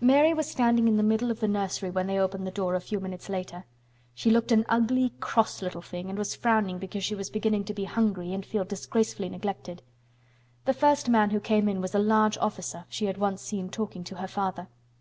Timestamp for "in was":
11.68-11.94